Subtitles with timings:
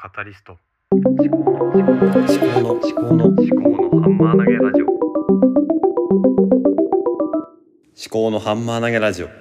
[0.00, 0.56] カタリスト。
[0.92, 1.82] 思考の思
[2.94, 4.86] 考の思考のハンマー投げラジオ。
[8.08, 9.26] 考のハンマー投げラジオ。
[9.26, 9.34] 思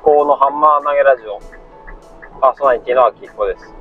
[0.00, 1.40] 考のハンマー投げラジオ。
[2.40, 3.74] パーソナリティの秋彦です。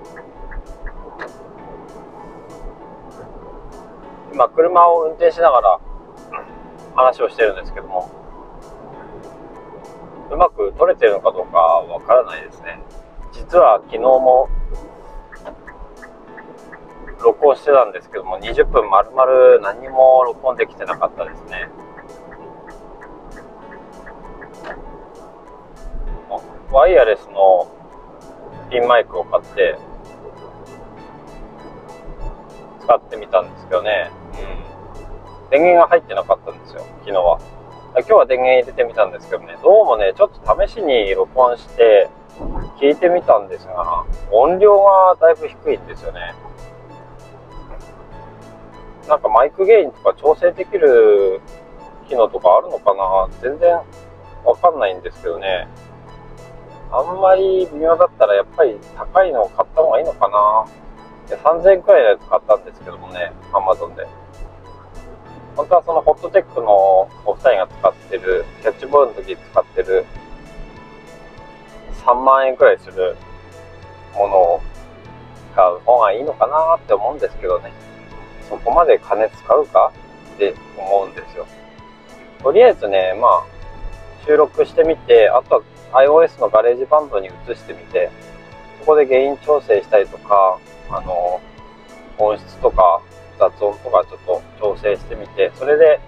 [4.33, 5.86] 今車を運転しながら
[6.97, 8.09] 話をしてるんですけども。
[10.29, 12.81] うまく撮れてるのかどうかわからないですね。
[13.31, 14.49] 実は昨日も
[17.23, 21.69] 録音してたんですけども20分丸々何も録音できてなかったですね。
[26.71, 27.71] ワイヤレスの
[28.69, 29.77] ピンマイクを買って
[32.81, 34.11] 使ってみたんですけどね、
[35.49, 37.39] 電源が入ってなかったんですよ昨日は。
[37.95, 42.09] 今日は電源入れてみたんですけどねどうもねちょっと試しに録音して
[42.79, 46.35] 聞いてみたんですが音量がだいぶ低いんですよね。
[49.07, 51.39] なんかマイクゲインとか調整できる
[52.09, 53.79] 機能とかあるのかな全然
[54.43, 55.67] わかんないんですけどね。
[56.91, 60.65] あんまり微妙だったらやっぱり高いのを買った方がいいのかな。
[61.35, 64.07] 3000円くらいのやつ買ったんですけどもね、アマゾンで。
[65.57, 66.71] 本当はそのホットテックの
[67.25, 70.05] お二人が使ってる、キャッチボールの時使ってる
[72.05, 73.17] 3万円くらいする
[74.13, 74.61] ものを
[75.55, 77.73] 買う方がいいのかなって思うんですけどね。
[78.47, 79.91] そこまで金使うか？
[80.35, 81.47] って思うんですよ。
[82.43, 83.43] とりあえずね、まあ、
[84.27, 85.61] 収録してみて、あとは
[86.03, 88.11] iOS の GarageBand に移してみて、
[88.81, 90.59] そこでゲイン調整したりとか、
[90.91, 91.41] あの、
[92.19, 93.01] 音質とか
[93.37, 95.99] 雑音とかちょっと調整してみて、それで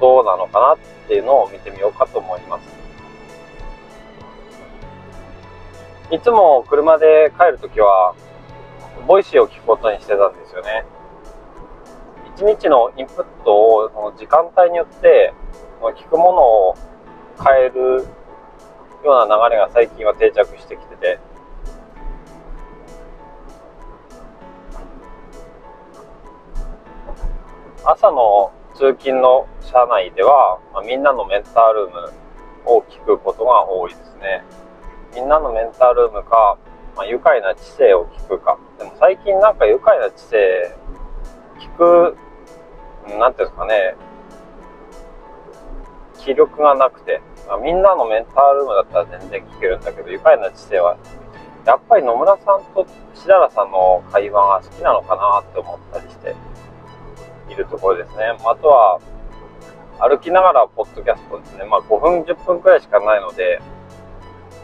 [0.00, 2.80] どうなのかなっていうのを見てみようかと思います。
[6.10, 8.14] いつも車で帰るときは、
[9.06, 10.84] Voicy を聞くことにしてたんですよね。
[12.36, 15.32] 一日のインプットをその時間帯によって、
[15.80, 16.74] 聞くものを
[17.42, 18.06] 変える
[19.04, 21.18] ような流れが最近は定着してきてて、
[27.84, 32.12] 朝の通勤の車内では、まあ、みんなのメンタールーム
[32.66, 34.44] を聞くことが多いですね。
[35.14, 36.58] みんなのメンタールームか、
[36.96, 38.58] まあ、愉快な知性を聞くか。
[38.78, 40.74] でも最近なんか愉快な知性
[41.58, 42.16] 聞く、
[43.18, 43.96] なんていうんですかね、
[46.18, 50.96] 気力がなくて、まあ、みんなのメンタールームだったら全然聞けるんだけど、愉快な知性は、
[51.66, 56.34] やっぱり野村さんとしだらさんの会話が好きなのかなって思ったりして
[57.50, 58.24] いるところですね。
[58.44, 59.00] あとは、
[59.98, 61.64] 歩きながらポッドキャストですね。
[61.64, 63.60] まあ5分、10分くらいしかないので、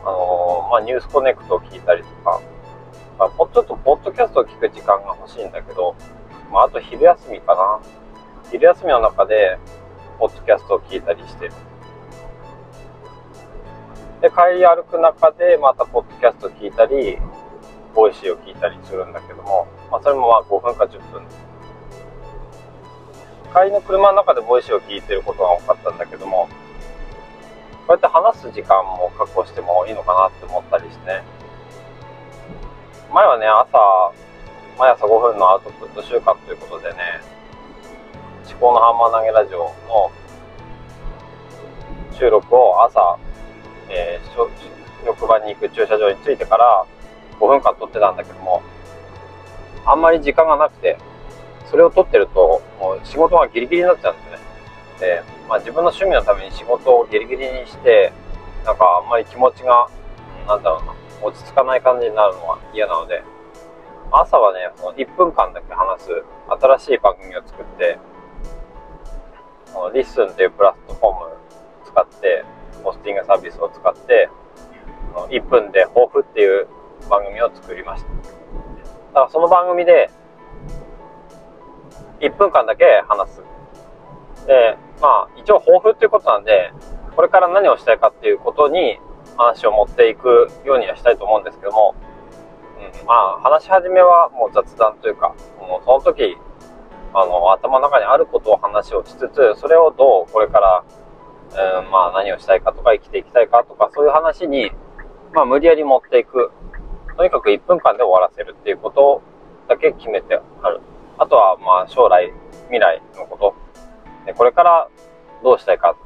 [0.02, 2.40] あのー、まあニュースコネクトを聞いたりとか、
[3.18, 5.94] まあ、ちょっとポッドキャストを聞く時間が欲しいんだけど、
[6.50, 7.80] まああと昼休みかな。
[8.50, 9.58] 昼休みの中で、
[10.18, 11.52] ポッドキャストを聞いたりしてる。
[14.20, 17.18] で、帰り歩く中でまたポッドキャスト聞いたり、
[17.94, 21.55] Voicyを聞いたりするんだけども、まあそれもまあ5分か10分です。
[23.56, 26.46] 帰りの車の中で Voicyを聞いてることが多かったんだけども、
[27.86, 31.22] こうやって話す時間も確保してもいいのかなって思ったりしてね。
[33.14, 34.12] 前はね、朝、
[34.78, 36.98] 毎朝5分のアウトプット週間ということでね、
[38.46, 40.10] 思考のハンマー投げラジオの
[42.12, 43.18] 収録を朝、
[43.88, 46.84] えー、職場に行く駐車場に着いてから
[47.40, 48.62] 5分間撮ってたんだけども、
[49.86, 50.98] あんまり時間がなくて、
[51.70, 54.38] それを撮ってると、もう仕事がギリギリになっちゃうんですね。
[55.00, 58.12] で、まあ自分の趣味のために仕事をギリギリにして、
[58.64, 59.88] なんかあんまり気持ちが、
[60.46, 63.22] なんだろうな、落ち着かない感じになるのは嫌なので、
[64.12, 67.98] 朝はね、1分間だけ話す新しい番組を作って、
[69.74, 71.36] この LISTENっていうプラットフォームを
[71.84, 72.44] 使って、
[72.84, 74.28] ホスティングサービスを使って、
[75.30, 76.68] 1分で抱負っていう
[77.10, 78.08] 番組を作りました。
[78.08, 78.14] だ
[79.14, 80.10] からその番組で、
[82.20, 83.42] 1分間だけ話す。
[84.46, 86.72] で、まあ、一応抱負っていうことなんで、
[87.14, 88.98] これから何をしたいかっていうことに
[89.36, 91.94] 話を持っていくようにはしたいと思うんですけども、
[92.78, 96.36] うん、まあ、話し始めはもう雑談というか、もうその時、
[97.14, 100.84] あの、頭の中にあることを話をしつつ、それをどうこれから、
[101.80, 104.70] うん、まあ何をしたいかとか生きていきたいかとか、そういう話に、
[105.32, 106.52] まあ無理やり持っていく。
[107.16, 109.22] とにかく1分間で終わらせるっていうこと
[109.68, 110.80] だけ決めてある。
[111.18, 112.32] あとはまあ将来、
[112.64, 113.54] 未来のこと
[114.34, 114.88] これから
[115.42, 115.96] どうしたいか、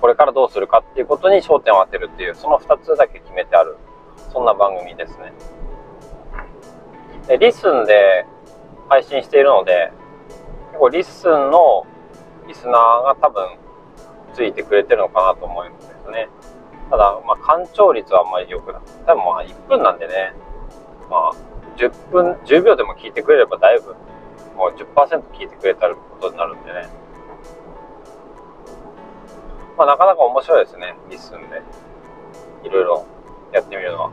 [0.00, 3.76] これからどうするかっていうことに焦点を当てるっていう、その2つだけ決めてある、
[4.32, 5.32] そんな番組ですね。
[7.26, 8.26] で LISTENで
[8.88, 9.92] 配信しているので、
[10.68, 11.86] 結構 LISTENの
[12.46, 13.58] リスナーが多分
[14.34, 16.28] ついてくれてるのかなと思うんですね。
[16.90, 18.82] ただ、まあ、完聴率はあんまり良くない。
[19.06, 20.34] 多分まあ1分なんでね、
[21.10, 21.32] まあ、
[21.76, 23.96] 10分、10秒でも聞いてくれればだいぶ、
[24.56, 26.88] もう10%聞いてくれたことになるんでね。
[29.76, 31.62] まあ、なかなか面白いですね、 LISTENで。
[32.64, 33.06] いろいろ
[33.52, 34.10] やってみるのは。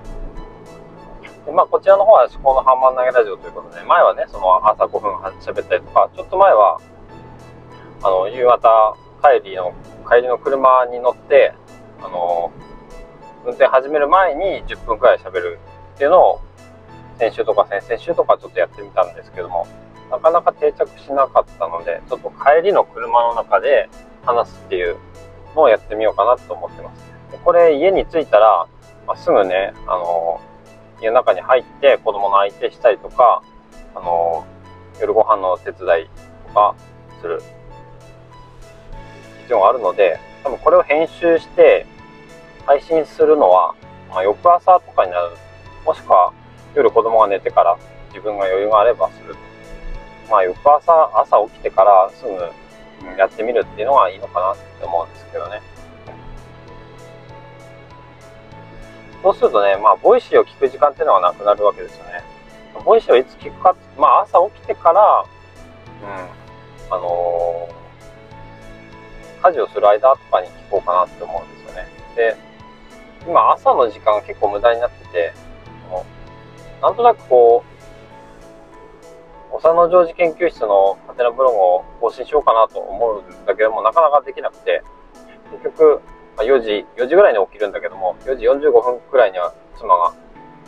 [1.46, 6.80] でまあ、こちらの方は思考のハンマー投げラジオということで、前はね、その朝5分喋ったりとか、ちょっと前は、
[8.04, 9.74] あの、夕方帰りの、
[10.10, 11.54] 帰りの車に乗って、
[12.02, 12.52] あの、
[13.46, 15.60] 運転始める前に10分くらい喋る
[15.96, 16.42] っていうのを、
[17.18, 19.68] 先週とか先々週とかちょっとやってみたんですけども、
[20.12, 23.90] なかなか定着しなかったので、ちょっと帰りの車の中で
[24.24, 24.98] 話すっていう
[25.56, 27.12] のをやってみようかなと思ってます。
[27.32, 28.68] でこれ家に着いたら、
[29.08, 30.42] まあ、すぐね、あの、
[31.02, 33.42] 家の中に入って子供の相手したりとか、
[33.96, 34.46] あの、
[35.00, 36.10] 夜ご飯の手伝い
[36.48, 36.76] とか
[37.22, 37.42] する
[39.44, 41.86] 必要があるので、多分これを編集して
[42.66, 43.76] 配信するのは、
[44.10, 45.32] まあ、翌朝とかになる。
[45.86, 46.34] もしくは
[46.76, 47.78] 夜子供が寝てから
[48.10, 49.36] 自分が余裕があればする。
[50.32, 55.62] まあ翌朝、朝起きてからすぐやってみるっていうのがいいのかなって思うんですけどね。
[59.22, 62.24] そうするとね、まあ、 Voicy を聞く時間っていうのはなくなるわけですよね。
[62.86, 65.26] Voicy をいつ聞くかまあ、朝起きてから、
[66.02, 71.88] うん、あのー、家事をする間とかに聞こうかなって思うんですよね。
[72.16, 72.38] で、
[73.28, 75.34] 今朝の時間が結構無駄になってて、
[76.82, 77.71] なんとなくこう、
[79.62, 84.82] おさの常時研究室のはてなブログを更新しようかなと思うんだけども、なかなかできなくて、
[85.52, 86.02] 結局、
[86.36, 90.14] ま、4時、4時ぐらいに起きるんだけども、4時45分くらいには妻が、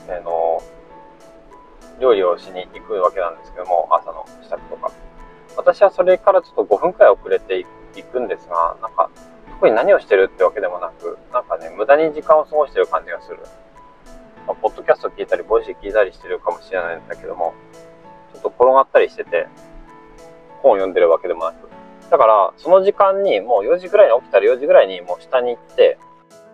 [0.10, 0.62] えー、の、
[2.00, 4.92] 料理をしに行くわけなんですけども、朝の支度とか。
[5.58, 7.66] 私はそれからちょっと5分くらい遅れてい
[8.04, 9.10] くんですが、なんか、
[9.56, 13.40] 特に何をしてるってわけでもなく、なんかね、無駄に時間を過ごしてる感じがする。
[14.46, 17.56] まあ、ポッドキャスト聞いたり、 Voicy 聞いたりしてるかもしれないんだけども、
[18.44, 19.48] 寝転がったりしてて、
[20.62, 21.70] 本を読んでるわけでもなく。
[22.10, 25.98] だから、その時間に、もう4時ぐらいに起きたら4時ぐらいにもう下に行って、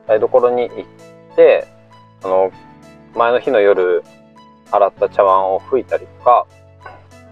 [0.08, 1.68] 台所に行って、
[2.24, 2.52] あの、
[3.16, 4.04] 前の日の夜、
[4.72, 6.48] 洗った茶碗を拭いたりとか、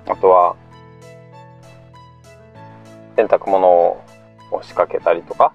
[0.07, 0.55] あとは、
[3.15, 4.03] 洗濯物を
[4.61, 5.53] 仕掛けたりとか、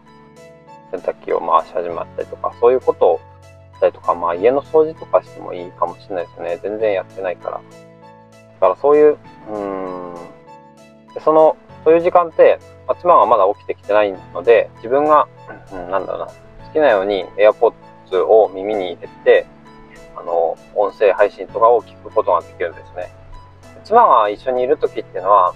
[0.90, 3.20] 洗濯機を回し始まったりとか、そういうことを
[3.76, 6.58] したりとか、まあ家の掃除とかしてもいいかもしれないですね。
[6.62, 7.60] 全然やってないから。
[8.62, 9.18] だからそういう、
[9.50, 10.14] うん、
[11.20, 15.26] その、そういう時間って、ま、妻がまだ起きてきてないので、自分が、
[15.72, 16.34] うん、なんだろうな、好
[16.72, 19.46] きなように AirPods を耳に入れて、
[20.14, 23.12] あの、音声配信とかを聞くことができるんですね。
[23.82, 25.54] 妻が一緒にいる時っていうのは、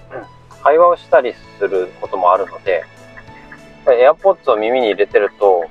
[0.64, 2.82] 会話をしたりすることもあるので、
[3.84, 5.64] AirPods を耳に入れてると、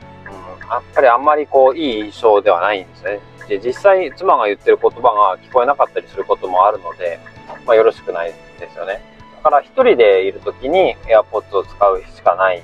[0.69, 3.19] やっぱりあんまりこう、いい印象ではないんですね。
[3.47, 7.19] で、実際、妻が言ってる言葉が聞こえなかったりすることもあるので、
[7.65, 9.01] まあ、よろしくないですよね。
[9.43, 12.63] だから、一人でいるときに AirPods を使うしかない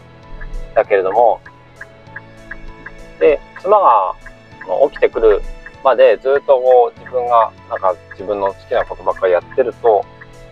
[0.73, 1.41] だけれども、
[3.19, 4.15] で、妻が
[4.89, 5.41] 起きてくる
[5.83, 10.03] までずっとこう、自分が、なんか自分の好きなことばっかりやってると、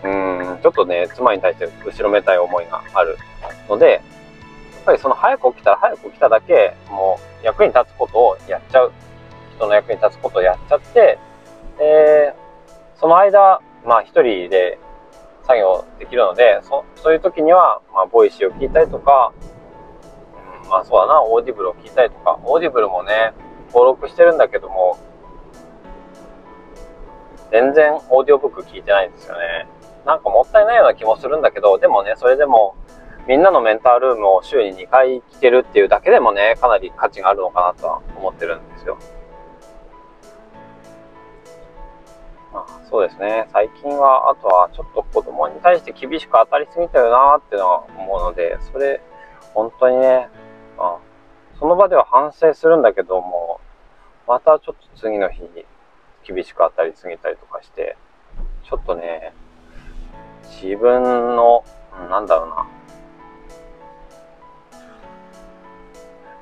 [0.04, 3.18] うん、ちょっとね、妻に対して後ろめたい思いがある
[3.68, 4.00] ので、
[4.80, 8.92] っぱりその早く起きたら早く起きただけ、もう役に立つことをやっちゃう。
[9.56, 11.18] 人の役に立つことをやっちゃって、
[11.78, 14.78] えー、その間、まあ一人で
[15.46, 19.32] 作業できるので、そそういう時には、まあ Voicy を聞いたりとか、
[20.64, 23.32] うん、まあそうだな、 Audibleを聞いたりとか、 Audibleもね、
[23.68, 24.98] 登録してるんだけども、
[27.50, 29.66] 全然オーディオブック聞いてないんですよね。
[30.06, 32.76] なんかもったいないような気もするんだけど、でもね、それでも、
[33.28, 38.98] みんなのメンタールームを週に2回聞けるっていうだけでもね、かなり価値があるのかなとは思ってるんですよ。
[42.52, 43.46] まあ、そうですね。
[43.52, 49.00] 最近は、あとはちょっと子供に対して厳しく当たりすぎたよなっていうのは思うので、それ、
[49.54, 50.28] 本当にね、
[50.76, 50.98] まあ、
[51.58, 53.60] その場では反省するんだけども、
[54.26, 55.66] またちょっと次の日に
[56.26, 57.96] 厳しく当たりすぎたりとかして、
[58.64, 59.34] ちょっとね、
[60.62, 61.02] 自分
[61.36, 61.64] の、
[62.08, 62.66] なんだろうな、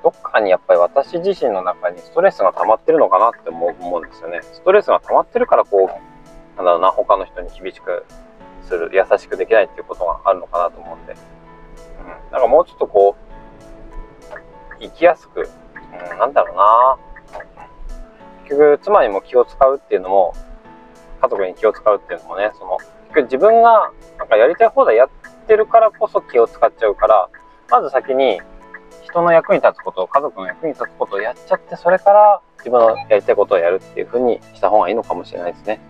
[0.08, 4.40] どっかにやっぱり私自身の中にストレスが溜まってるのかなって思うんですよね。
[4.42, 8.06] ストレスが溜まってるからこう、なんだろうな、他の人に厳しく
[8.62, 11.12] する、優しくできないっていうことがあるのかなと思うんで。
[11.12, 14.34] うんなんかもうちょっとこう、
[14.80, 15.50] 生きやすく、
[16.12, 16.96] うん、なんだろうな
[18.44, 20.32] 結局、妻にも気を使うっていうのも、
[21.20, 25.08] 家族に気を使うっていうのもね、その、結局自分がなんかやりたい放題やっ
[25.46, 27.28] てるからこそ気を使っちゃうから、
[27.68, 28.40] まず先に
[29.08, 35.80] 人の役に立つこと、家族の役に立つことをやっちゃって、それから自分のやりたいことをやるっていう風にした方がいいのかもしれないですね。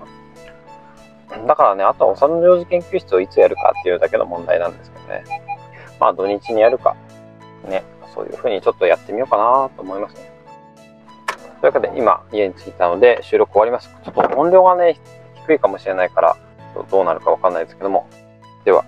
[1.46, 5.24] だからね、あとは幼幼児研究室をいつやるかっていうだけの問題なんですけどね。
[6.00, 6.96] まあ土日にやるか、
[7.64, 7.82] ね、
[8.14, 10.30] そういう風にちょっとやってみようかなと思いますね。
[11.60, 13.90] というわけで今家に着いたので収録終わります。
[14.04, 14.96] ちょっと音量がね、
[15.46, 16.36] 低いかもしれないから、
[16.90, 18.06] どうなるかわかんないですけども。
[18.64, 18.84] では、